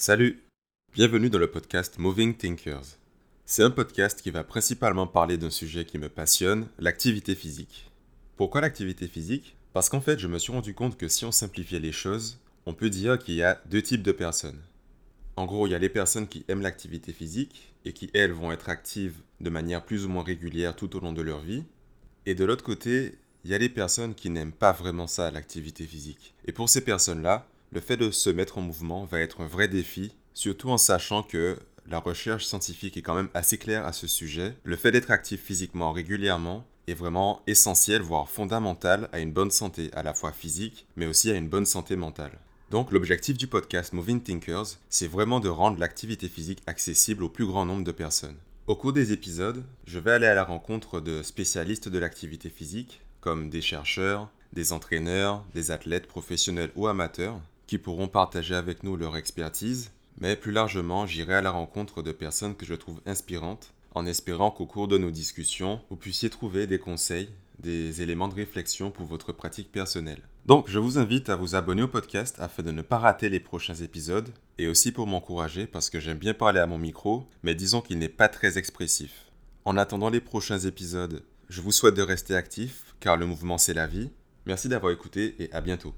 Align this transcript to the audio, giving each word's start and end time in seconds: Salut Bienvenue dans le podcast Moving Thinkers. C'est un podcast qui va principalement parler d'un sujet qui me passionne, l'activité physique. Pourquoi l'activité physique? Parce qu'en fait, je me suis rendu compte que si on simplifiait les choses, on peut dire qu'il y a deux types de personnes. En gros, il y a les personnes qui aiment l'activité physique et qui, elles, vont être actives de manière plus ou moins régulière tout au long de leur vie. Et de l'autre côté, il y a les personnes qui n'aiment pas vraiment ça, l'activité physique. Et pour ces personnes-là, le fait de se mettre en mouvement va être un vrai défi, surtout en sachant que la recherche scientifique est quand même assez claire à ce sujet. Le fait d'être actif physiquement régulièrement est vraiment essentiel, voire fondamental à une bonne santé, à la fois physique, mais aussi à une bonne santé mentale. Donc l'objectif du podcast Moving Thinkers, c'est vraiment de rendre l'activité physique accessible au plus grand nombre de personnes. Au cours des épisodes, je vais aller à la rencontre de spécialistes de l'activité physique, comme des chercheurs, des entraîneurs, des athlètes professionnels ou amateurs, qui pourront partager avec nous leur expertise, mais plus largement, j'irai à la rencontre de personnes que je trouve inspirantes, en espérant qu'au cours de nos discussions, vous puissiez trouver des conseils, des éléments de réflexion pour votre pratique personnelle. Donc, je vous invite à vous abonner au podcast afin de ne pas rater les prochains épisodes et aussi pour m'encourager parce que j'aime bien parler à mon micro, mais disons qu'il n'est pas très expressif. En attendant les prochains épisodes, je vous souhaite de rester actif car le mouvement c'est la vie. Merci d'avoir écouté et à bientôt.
Salut 0.00 0.44
Bienvenue 0.94 1.28
dans 1.28 1.40
le 1.40 1.50
podcast 1.50 1.98
Moving 1.98 2.36
Thinkers. 2.36 2.84
C'est 3.44 3.64
un 3.64 3.70
podcast 3.72 4.22
qui 4.22 4.30
va 4.30 4.44
principalement 4.44 5.08
parler 5.08 5.38
d'un 5.38 5.50
sujet 5.50 5.84
qui 5.84 5.98
me 5.98 6.08
passionne, 6.08 6.68
l'activité 6.78 7.34
physique. 7.34 7.90
Pourquoi 8.36 8.60
l'activité 8.60 9.08
physique? 9.08 9.56
Parce 9.72 9.88
qu'en 9.88 10.00
fait, 10.00 10.20
je 10.20 10.28
me 10.28 10.38
suis 10.38 10.52
rendu 10.52 10.72
compte 10.72 10.96
que 10.96 11.08
si 11.08 11.24
on 11.24 11.32
simplifiait 11.32 11.80
les 11.80 11.90
choses, 11.90 12.38
on 12.64 12.74
peut 12.74 12.90
dire 12.90 13.18
qu'il 13.18 13.34
y 13.34 13.42
a 13.42 13.60
deux 13.66 13.82
types 13.82 14.04
de 14.04 14.12
personnes. 14.12 14.62
En 15.34 15.46
gros, 15.46 15.66
il 15.66 15.70
y 15.70 15.74
a 15.74 15.80
les 15.80 15.88
personnes 15.88 16.28
qui 16.28 16.44
aiment 16.46 16.62
l'activité 16.62 17.12
physique 17.12 17.72
et 17.84 17.92
qui, 17.92 18.08
elles, 18.14 18.30
vont 18.30 18.52
être 18.52 18.68
actives 18.68 19.16
de 19.40 19.50
manière 19.50 19.84
plus 19.84 20.06
ou 20.06 20.08
moins 20.08 20.22
régulière 20.22 20.76
tout 20.76 20.94
au 20.94 21.00
long 21.00 21.12
de 21.12 21.22
leur 21.22 21.40
vie. 21.40 21.64
Et 22.24 22.36
de 22.36 22.44
l'autre 22.44 22.62
côté, 22.62 23.18
il 23.42 23.50
y 23.50 23.54
a 23.54 23.58
les 23.58 23.68
personnes 23.68 24.14
qui 24.14 24.30
n'aiment 24.30 24.52
pas 24.52 24.70
vraiment 24.70 25.08
ça, 25.08 25.32
l'activité 25.32 25.84
physique. 25.84 26.34
Et 26.46 26.52
pour 26.52 26.68
ces 26.68 26.84
personnes-là, 26.84 27.48
le 27.70 27.80
fait 27.80 27.96
de 27.96 28.10
se 28.10 28.30
mettre 28.30 28.58
en 28.58 28.62
mouvement 28.62 29.04
va 29.04 29.20
être 29.20 29.42
un 29.42 29.46
vrai 29.46 29.68
défi, 29.68 30.14
surtout 30.34 30.70
en 30.70 30.78
sachant 30.78 31.22
que 31.22 31.58
la 31.86 31.98
recherche 31.98 32.46
scientifique 32.46 32.96
est 32.96 33.02
quand 33.02 33.14
même 33.14 33.30
assez 33.34 33.58
claire 33.58 33.86
à 33.86 33.92
ce 33.92 34.06
sujet. 34.06 34.56
Le 34.64 34.76
fait 34.76 34.92
d'être 34.92 35.10
actif 35.10 35.42
physiquement 35.42 35.92
régulièrement 35.92 36.66
est 36.86 36.94
vraiment 36.94 37.42
essentiel, 37.46 38.02
voire 38.02 38.28
fondamental 38.28 39.08
à 39.12 39.20
une 39.20 39.32
bonne 39.32 39.50
santé, 39.50 39.90
à 39.94 40.02
la 40.02 40.14
fois 40.14 40.32
physique, 40.32 40.86
mais 40.96 41.06
aussi 41.06 41.30
à 41.30 41.34
une 41.34 41.48
bonne 41.48 41.66
santé 41.66 41.96
mentale. 41.96 42.38
Donc 42.70 42.92
l'objectif 42.92 43.36
du 43.36 43.46
podcast 43.46 43.92
Moving 43.92 44.22
Thinkers, 44.22 44.78
c'est 44.90 45.06
vraiment 45.06 45.40
de 45.40 45.48
rendre 45.48 45.78
l'activité 45.78 46.28
physique 46.28 46.62
accessible 46.66 47.24
au 47.24 47.30
plus 47.30 47.46
grand 47.46 47.64
nombre 47.64 47.84
de 47.84 47.92
personnes. 47.92 48.36
Au 48.66 48.76
cours 48.76 48.92
des 48.92 49.12
épisodes, 49.12 49.64
je 49.86 49.98
vais 49.98 50.12
aller 50.12 50.26
à 50.26 50.34
la 50.34 50.44
rencontre 50.44 51.00
de 51.00 51.22
spécialistes 51.22 51.88
de 51.88 51.98
l'activité 51.98 52.50
physique, 52.50 53.00
comme 53.20 53.48
des 53.48 53.62
chercheurs, 53.62 54.28
des 54.52 54.74
entraîneurs, 54.74 55.44
des 55.54 55.70
athlètes 55.70 56.06
professionnels 56.06 56.70
ou 56.76 56.86
amateurs, 56.86 57.40
qui 57.68 57.78
pourront 57.78 58.08
partager 58.08 58.56
avec 58.56 58.82
nous 58.82 58.96
leur 58.96 59.16
expertise, 59.16 59.92
mais 60.20 60.34
plus 60.34 60.50
largement, 60.50 61.06
j'irai 61.06 61.34
à 61.34 61.42
la 61.42 61.52
rencontre 61.52 62.02
de 62.02 62.10
personnes 62.10 62.56
que 62.56 62.66
je 62.66 62.74
trouve 62.74 63.00
inspirantes, 63.06 63.72
en 63.94 64.06
espérant 64.06 64.50
qu'au 64.50 64.66
cours 64.66 64.88
de 64.88 64.98
nos 64.98 65.10
discussions, 65.10 65.80
vous 65.90 65.96
puissiez 65.96 66.30
trouver 66.30 66.66
des 66.66 66.78
conseils, 66.78 67.28
des 67.60 68.02
éléments 68.02 68.28
de 68.28 68.34
réflexion 68.34 68.90
pour 68.90 69.06
votre 69.06 69.32
pratique 69.32 69.70
personnelle. 69.70 70.22
Donc, 70.46 70.68
je 70.68 70.78
vous 70.78 70.98
invite 70.98 71.28
à 71.28 71.36
vous 71.36 71.54
abonner 71.54 71.82
au 71.82 71.88
podcast 71.88 72.36
afin 72.38 72.62
de 72.62 72.70
ne 72.70 72.80
pas 72.80 72.98
rater 72.98 73.28
les 73.28 73.40
prochains 73.40 73.74
épisodes 73.74 74.30
et 74.56 74.66
aussi 74.66 74.90
pour 74.90 75.06
m'encourager 75.06 75.66
parce 75.66 75.90
que 75.90 76.00
j'aime 76.00 76.18
bien 76.18 76.34
parler 76.34 76.60
à 76.60 76.66
mon 76.66 76.78
micro, 76.78 77.28
mais 77.42 77.54
disons 77.54 77.82
qu'il 77.82 77.98
n'est 77.98 78.08
pas 78.08 78.28
très 78.28 78.56
expressif. 78.56 79.26
En 79.66 79.76
attendant 79.76 80.08
les 80.08 80.22
prochains 80.22 80.60
épisodes, 80.60 81.22
je 81.50 81.60
vous 81.60 81.72
souhaite 81.72 81.96
de 81.96 82.02
rester 82.02 82.34
actif 82.34 82.94
car 82.98 83.18
le 83.18 83.26
mouvement 83.26 83.58
c'est 83.58 83.74
la 83.74 83.86
vie. 83.86 84.10
Merci 84.46 84.70
d'avoir 84.70 84.92
écouté 84.92 85.36
et 85.38 85.52
à 85.52 85.60
bientôt. 85.60 85.94